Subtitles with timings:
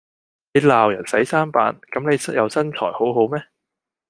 [0.53, 2.01] 你鬧人洗衫板，咁
[2.31, 3.43] 你又身材好好咩？